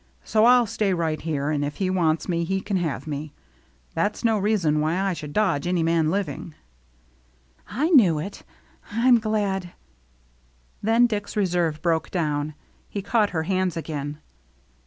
[0.23, 3.33] So I'll stay right here, and if he wants me, he can have me.
[3.93, 6.55] That's no reason why I should dodge any man living."
[7.69, 8.41] "I knew it—
[8.91, 9.73] I'm glad
[10.81, 12.55] —"Then Dick's reserve broke down.
[12.89, 14.17] He caught her hands again.